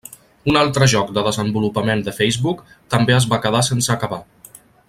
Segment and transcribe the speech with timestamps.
[0.51, 2.65] Un altre joc de desenvolupament de Facebook
[2.97, 4.25] també es va quedar sense acabar.